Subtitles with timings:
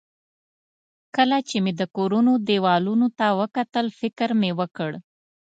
[1.15, 4.91] کله چې مې د کورونو دېوالونو ته وکتل، فکر مې وکړ.